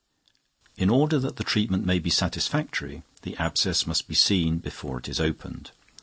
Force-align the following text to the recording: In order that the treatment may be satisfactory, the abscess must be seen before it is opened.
In 0.77 0.89
order 0.89 1.19
that 1.19 1.35
the 1.35 1.43
treatment 1.43 1.85
may 1.85 1.99
be 1.99 2.09
satisfactory, 2.09 3.03
the 3.21 3.37
abscess 3.37 3.85
must 3.85 4.07
be 4.07 4.15
seen 4.15 4.57
before 4.57 4.97
it 4.97 5.07
is 5.07 5.19
opened. 5.19 5.69